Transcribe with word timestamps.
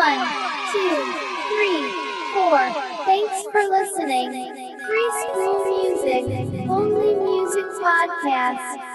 One, 0.00 0.16
two, 0.72 0.96
three, 1.52 1.92
four. 2.32 2.58
Thanks 3.04 3.44
for 3.52 3.60
listening. 3.68 4.32
Free 4.80 5.10
school 5.28 5.60
music, 5.68 6.24
only 6.70 7.14
music 7.16 7.66
podcast. 7.84 8.89